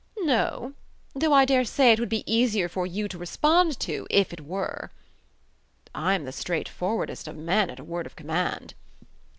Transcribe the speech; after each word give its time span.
"No; 0.23 0.73
though 1.13 1.31
I 1.31 1.45
daresay 1.45 1.91
it 1.91 1.99
would 1.99 2.09
be 2.09 2.23
easier 2.25 2.67
for 2.67 2.87
you 2.87 3.07
to 3.07 3.19
respond 3.19 3.79
to 3.81 4.07
if 4.09 4.33
it 4.33 4.41
were." 4.41 4.89
"I'm 5.93 6.25
the 6.25 6.31
straightforwardest 6.31 7.27
of 7.27 7.35
men 7.37 7.69
at 7.69 7.79
a 7.79 7.83
word 7.83 8.07
of 8.07 8.15
command." 8.15 8.73